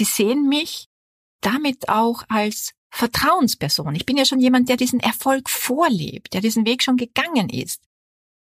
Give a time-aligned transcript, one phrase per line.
[0.00, 0.88] Sie sehen mich
[1.42, 3.94] damit auch als Vertrauensperson.
[3.94, 7.82] Ich bin ja schon jemand, der diesen Erfolg vorlebt, der diesen Weg schon gegangen ist.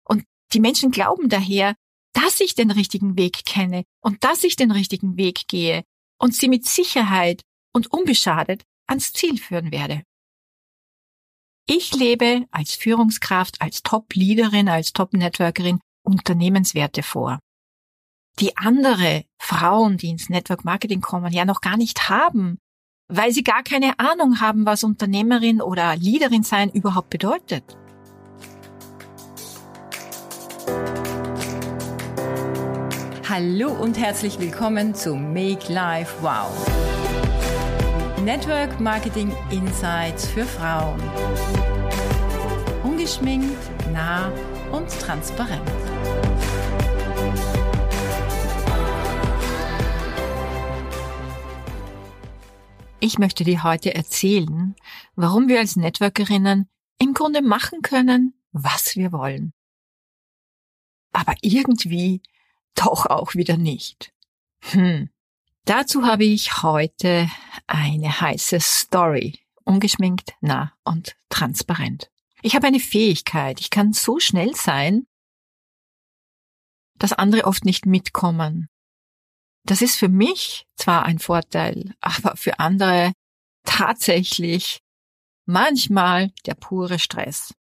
[0.05, 1.75] Und die Menschen glauben daher,
[2.13, 5.83] dass ich den richtigen Weg kenne und dass ich den richtigen Weg gehe
[6.17, 7.41] und sie mit Sicherheit
[7.73, 10.03] und unbeschadet ans Ziel führen werde.
[11.67, 17.39] Ich lebe als Führungskraft, als Top-Leaderin, als Top-Networkerin Unternehmenswerte vor,
[18.39, 22.57] die andere Frauen, die ins Network Marketing kommen, ja noch gar nicht haben,
[23.07, 27.77] weil sie gar keine Ahnung haben, was Unternehmerin oder Leaderin sein überhaupt bedeutet.
[33.27, 36.51] Hallo und herzlich willkommen zu Make Life Wow.
[38.23, 41.01] Network Marketing Insights für Frauen.
[42.83, 43.57] Ungeschminkt,
[43.91, 44.31] nah
[44.71, 45.80] und transparent.
[53.03, 54.75] Ich möchte dir heute erzählen,
[55.15, 59.53] warum wir als Networkerinnen im Grunde machen können, was wir wollen.
[61.11, 62.21] Aber irgendwie
[62.75, 64.13] doch auch wieder nicht.
[64.59, 65.09] Hm.
[65.65, 67.27] Dazu habe ich heute
[67.65, 69.39] eine heiße Story.
[69.63, 72.11] Ungeschminkt, nah und transparent.
[72.43, 73.59] Ich habe eine Fähigkeit.
[73.61, 75.07] Ich kann so schnell sein,
[76.99, 78.69] dass andere oft nicht mitkommen.
[79.63, 83.13] Das ist für mich zwar ein Vorteil, aber für andere
[83.63, 84.79] tatsächlich
[85.45, 87.53] manchmal der pure Stress.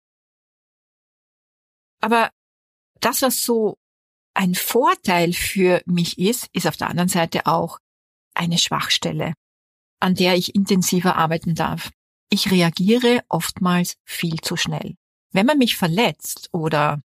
[2.01, 2.31] Aber
[2.99, 3.77] das, was so
[4.33, 7.79] ein Vorteil für mich ist, ist auf der anderen Seite auch
[8.33, 9.33] eine Schwachstelle,
[9.99, 11.91] an der ich intensiver arbeiten darf.
[12.29, 14.95] Ich reagiere oftmals viel zu schnell.
[15.31, 17.01] Wenn man mich verletzt oder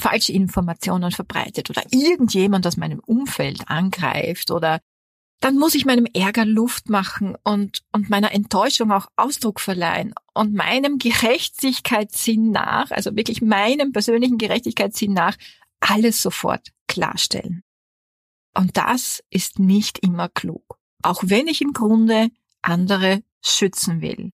[0.00, 4.80] falsche Informationen verbreitet oder irgendjemand aus meinem Umfeld angreift oder
[5.40, 10.52] dann muss ich meinem Ärger Luft machen und, und meiner Enttäuschung auch Ausdruck verleihen und
[10.54, 15.36] meinem Gerechtigkeitssinn nach, also wirklich meinem persönlichen Gerechtigkeitssinn nach,
[15.80, 17.62] alles sofort klarstellen.
[18.54, 20.78] Und das ist nicht immer klug.
[21.02, 22.30] Auch wenn ich im Grunde
[22.62, 24.32] andere schützen will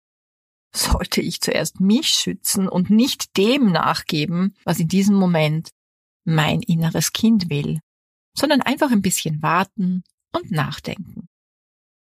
[0.73, 5.69] sollte ich zuerst mich schützen und nicht dem nachgeben, was in diesem Moment
[6.25, 7.79] mein inneres Kind will,
[8.35, 11.27] sondern einfach ein bisschen warten und nachdenken.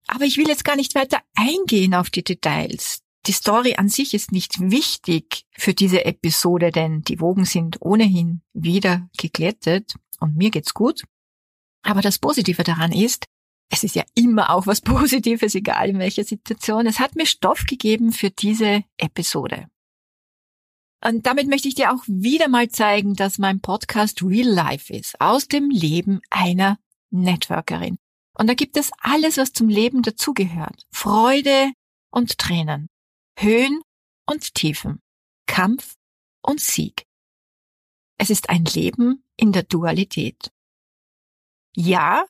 [0.08, 3.02] Aber ich will jetzt gar nicht weiter eingehen auf die Details.
[3.26, 8.42] Die Story an sich ist nicht wichtig für diese Episode, denn die Wogen sind ohnehin
[8.54, 11.04] wieder geglättet und mir geht's gut.
[11.84, 13.28] Aber das Positive daran ist,
[13.70, 16.88] es ist ja immer auch was Positives, egal in welcher Situation.
[16.88, 19.68] Es hat mir Stoff gegeben für diese Episode.
[21.04, 25.22] Und damit möchte ich dir auch wieder mal zeigen, dass mein Podcast Real Life ist,
[25.22, 26.80] aus dem Leben einer
[27.12, 27.98] Networkerin.
[28.34, 30.86] Und da gibt es alles, was zum Leben dazugehört.
[30.92, 31.72] Freude
[32.12, 32.90] und Tränen,
[33.38, 33.82] Höhen
[34.26, 35.02] und Tiefen,
[35.46, 35.96] Kampf
[36.42, 37.06] und Sieg.
[38.18, 40.52] Es ist ein Leben in der Dualität.
[41.76, 42.26] Ja,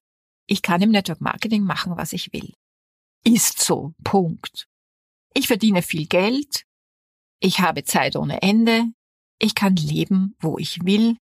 [0.47, 2.53] ich kann im Network Marketing machen, was ich will.
[3.23, 3.93] Ist so.
[4.03, 4.67] Punkt.
[5.33, 6.63] Ich verdiene viel Geld.
[7.39, 8.85] Ich habe Zeit ohne Ende.
[9.39, 11.17] Ich kann leben, wo ich will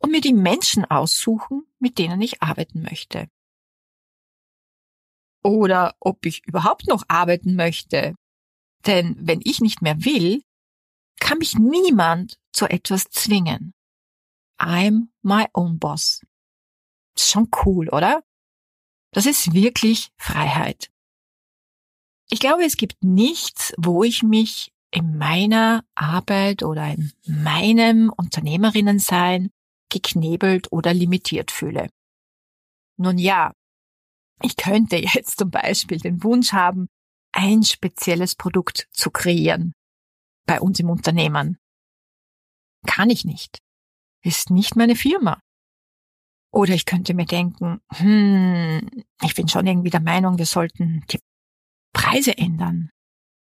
[0.00, 3.28] und mir die Menschen aussuchen, mit denen ich arbeiten möchte.
[5.42, 8.14] Oder ob ich überhaupt noch arbeiten möchte.
[8.86, 10.42] Denn wenn ich nicht mehr will,
[11.20, 13.72] kann mich niemand zu etwas zwingen.
[14.58, 16.24] I'm my own boss.
[17.16, 18.22] Schon cool, oder?
[19.12, 20.90] Das ist wirklich Freiheit.
[22.30, 29.50] Ich glaube, es gibt nichts, wo ich mich in meiner Arbeit oder in meinem Unternehmerinnensein
[29.90, 31.88] geknebelt oder limitiert fühle.
[32.98, 33.52] Nun ja,
[34.42, 36.88] ich könnte jetzt zum Beispiel den Wunsch haben,
[37.32, 39.74] ein spezielles Produkt zu kreieren
[40.46, 41.58] bei uns im Unternehmen.
[42.86, 43.58] Kann ich nicht.
[44.22, 45.40] Ist nicht meine Firma.
[46.50, 51.20] Oder ich könnte mir denken, hm, ich bin schon irgendwie der Meinung, wir sollten die
[51.92, 52.90] Preise ändern,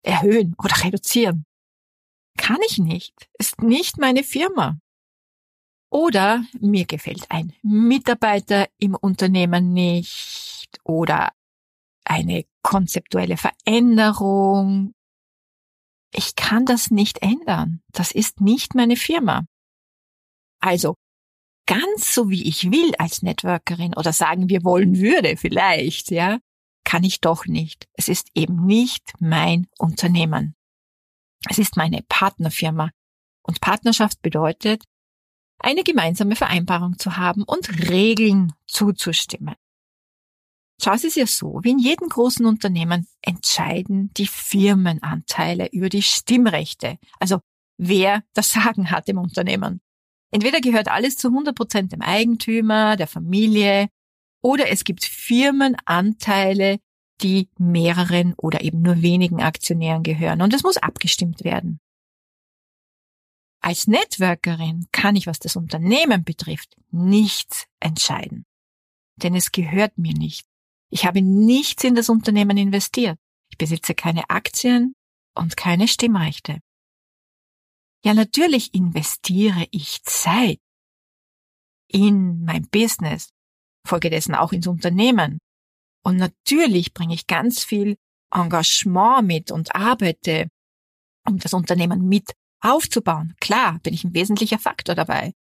[0.03, 1.45] erhöhen oder reduzieren.
[2.37, 4.79] Kann ich nicht, ist nicht meine Firma.
[5.89, 11.33] Oder mir gefällt ein Mitarbeiter im Unternehmen nicht oder
[12.05, 14.93] eine konzeptuelle Veränderung.
[16.13, 17.81] Ich kann das nicht ändern.
[17.91, 19.45] Das ist nicht meine Firma.
[20.61, 20.95] Also
[21.71, 26.39] ganz so wie ich will als Networkerin oder sagen wir wollen würde vielleicht, ja,
[26.83, 27.87] kann ich doch nicht.
[27.93, 30.55] Es ist eben nicht mein Unternehmen.
[31.49, 32.89] Es ist meine Partnerfirma.
[33.43, 34.83] Und Partnerschaft bedeutet,
[35.59, 39.55] eine gemeinsame Vereinbarung zu haben und Regeln zuzustimmen.
[40.83, 46.01] Schau, es ist ja so, wie in jedem großen Unternehmen entscheiden die Firmenanteile über die
[46.01, 46.97] Stimmrechte.
[47.19, 47.39] Also
[47.77, 49.79] wer das Sagen hat im Unternehmen.
[50.31, 53.89] Entweder gehört alles zu 100 Prozent dem Eigentümer, der Familie,
[54.41, 56.79] oder es gibt Firmenanteile,
[57.21, 60.41] die mehreren oder eben nur wenigen Aktionären gehören.
[60.41, 61.79] Und es muss abgestimmt werden.
[63.63, 68.45] Als Networkerin kann ich, was das Unternehmen betrifft, nichts entscheiden.
[69.17, 70.47] Denn es gehört mir nicht.
[70.89, 73.19] Ich habe nichts in das Unternehmen investiert.
[73.51, 74.95] Ich besitze keine Aktien
[75.35, 76.59] und keine Stimmrechte.
[78.03, 80.59] Ja, natürlich investiere ich Zeit
[81.87, 83.29] in mein Business,
[83.87, 85.39] folgedessen auch ins Unternehmen.
[86.03, 87.97] Und natürlich bringe ich ganz viel
[88.33, 90.49] Engagement mit und arbeite,
[91.27, 92.31] um das Unternehmen mit
[92.61, 93.35] aufzubauen.
[93.39, 95.33] Klar, bin ich ein wesentlicher Faktor dabei.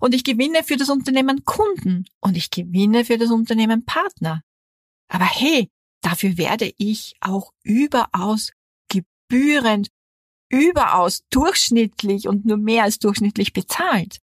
[0.00, 4.42] Und ich gewinne für das Unternehmen Kunden und ich gewinne für das Unternehmen Partner.
[5.08, 5.70] Aber hey,
[6.02, 8.50] dafür werde ich auch überaus
[8.88, 9.88] gebührend,
[10.54, 14.20] überaus durchschnittlich und nur mehr als durchschnittlich bezahlt.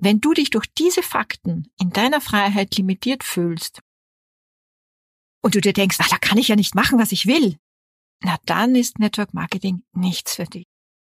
[0.00, 3.80] Wenn du dich durch diese Fakten in deiner Freiheit limitiert fühlst
[5.42, 7.58] und du dir denkst, ach, da kann ich ja nicht machen, was ich will,
[8.22, 10.66] na dann ist Network Marketing nichts für dich.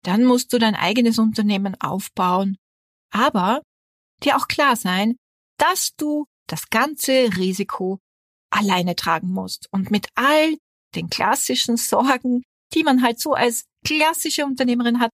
[0.03, 2.57] Dann musst du dein eigenes Unternehmen aufbauen,
[3.11, 3.61] aber
[4.23, 5.15] dir auch klar sein,
[5.57, 7.99] dass du das ganze Risiko
[8.51, 10.57] alleine tragen musst und mit all
[10.95, 12.43] den klassischen Sorgen,
[12.73, 15.11] die man halt so als klassische Unternehmerin hat,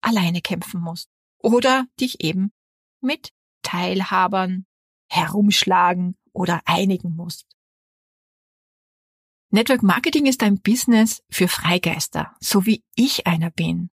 [0.00, 1.08] alleine kämpfen musst
[1.38, 2.52] oder dich eben
[3.00, 4.66] mit Teilhabern
[5.08, 7.46] herumschlagen oder einigen musst.
[9.50, 13.90] Network Marketing ist ein Business für Freigeister, so wie ich einer bin.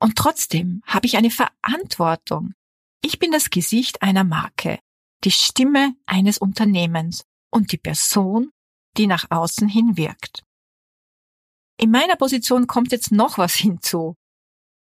[0.00, 2.54] Und trotzdem habe ich eine Verantwortung.
[3.02, 4.78] Ich bin das Gesicht einer Marke,
[5.24, 8.50] die Stimme eines Unternehmens und die Person,
[8.96, 10.42] die nach außen hin wirkt.
[11.76, 14.16] In meiner Position kommt jetzt noch was hinzu.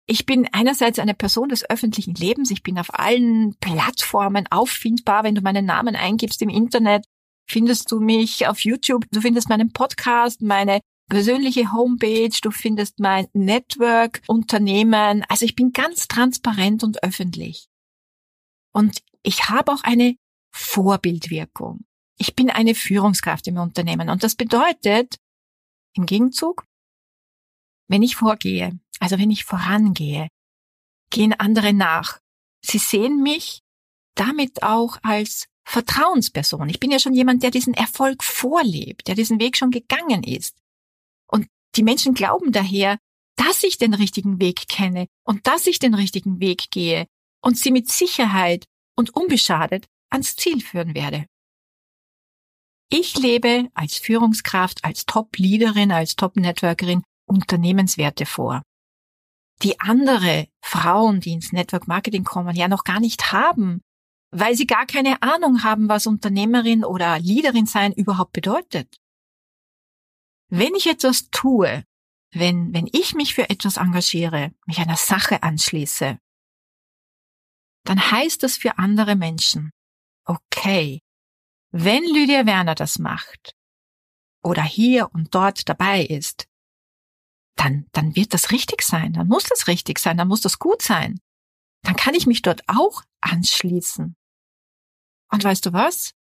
[0.06, 2.50] Ich bin einerseits eine Person des öffentlichen Lebens.
[2.50, 5.24] Ich bin auf allen Plattformen auffindbar.
[5.24, 7.06] Wenn du meinen Namen eingibst im Internet,
[7.48, 9.06] findest du mich auf YouTube.
[9.10, 12.36] Du findest meinen Podcast, meine persönliche Homepage.
[12.42, 15.24] Du findest mein Network, Unternehmen.
[15.30, 17.68] Also ich bin ganz transparent und öffentlich.
[18.74, 20.16] Und ich habe auch eine
[20.52, 21.84] Vorbildwirkung.
[22.18, 24.10] Ich bin eine Führungskraft im Unternehmen.
[24.10, 25.16] Und das bedeutet,
[25.94, 26.66] im Gegenzug,
[27.88, 30.28] wenn ich vorgehe, also wenn ich vorangehe,
[31.10, 32.18] gehen andere nach.
[32.60, 33.60] Sie sehen mich
[34.14, 36.68] damit auch als Vertrauensperson.
[36.68, 40.56] Ich bin ja schon jemand, der diesen Erfolg vorlebt, der diesen Weg schon gegangen ist.
[41.26, 41.46] Und
[41.76, 42.98] die Menschen glauben daher,
[43.36, 47.06] dass ich den richtigen Weg kenne und dass ich den richtigen Weg gehe
[47.42, 51.26] und sie mit Sicherheit und unbeschadet ans Ziel führen werde.
[52.96, 58.62] Ich lebe als Führungskraft, als Top-Leaderin, als Top-Networkerin Unternehmenswerte vor,
[59.64, 63.80] die andere Frauen, die ins Network Marketing kommen, ja noch gar nicht haben,
[64.30, 68.94] weil sie gar keine Ahnung haben, was Unternehmerin oder Leaderin sein überhaupt bedeutet.
[70.48, 71.82] Wenn ich etwas tue,
[72.30, 76.16] wenn, wenn ich mich für etwas engagiere, mich einer Sache anschließe,
[77.86, 79.72] dann heißt das für andere Menschen,
[80.26, 81.00] okay,
[81.76, 83.56] wenn Lydia Werner das macht
[84.44, 86.46] oder hier und dort dabei ist,
[87.56, 90.82] dann, dann wird das richtig sein, dann muss das richtig sein, dann muss das gut
[90.82, 91.18] sein.
[91.82, 94.14] Dann kann ich mich dort auch anschließen.
[95.32, 96.14] Und weißt du was?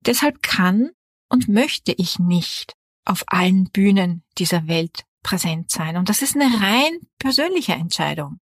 [0.00, 0.90] Deshalb kann
[1.28, 2.74] und möchte ich nicht
[3.04, 5.96] auf allen Bühnen dieser Welt präsent sein.
[5.96, 8.40] Und das ist eine rein persönliche Entscheidung.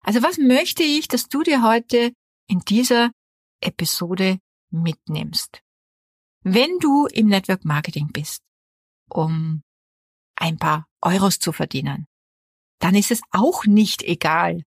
[0.00, 2.12] Also was möchte ich, dass du dir heute
[2.48, 3.12] in dieser
[3.60, 4.40] Episode
[4.82, 5.62] mitnimmst?
[6.42, 8.42] Wenn du im Network Marketing bist,
[9.08, 9.62] um
[10.36, 12.06] ein paar Euros zu verdienen,
[12.80, 14.62] dann ist es auch nicht egal,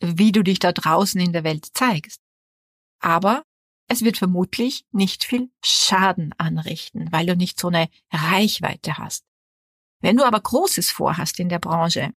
[0.00, 2.20] wie du dich da draußen in der Welt zeigst.
[3.00, 3.44] Aber
[3.88, 9.24] es wird vermutlich nicht viel Schaden anrichten, weil du nicht so eine Reichweite hast.
[10.00, 12.12] Wenn du aber Großes vorhast in der Branche,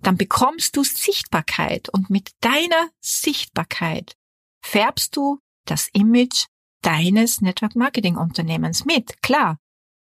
[0.00, 4.16] dann bekommst du Sichtbarkeit und mit deiner Sichtbarkeit
[4.62, 6.46] färbst du das Image
[6.88, 9.58] deines Network Marketing Unternehmens mit, klar.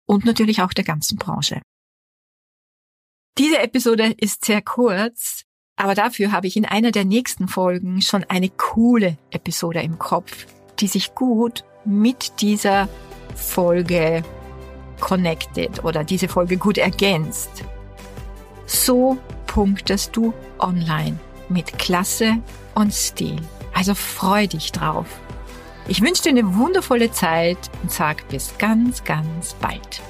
[0.07, 1.61] Und natürlich auch der ganzen Branche.
[3.37, 5.43] Diese Episode ist sehr kurz,
[5.75, 10.47] aber dafür habe ich in einer der nächsten Folgen schon eine coole Episode im Kopf,
[10.79, 12.87] die sich gut mit dieser
[13.35, 14.23] Folge
[15.01, 17.65] connected oder diese Folge gut ergänzt.
[18.65, 19.17] So
[19.47, 21.19] punktest du online
[21.49, 22.41] mit Klasse
[22.73, 23.41] und Stil.
[23.73, 25.19] Also freu dich drauf.
[25.89, 30.03] Ich wünsche dir eine wundervolle Zeit und sag bis ganz, ganz bald.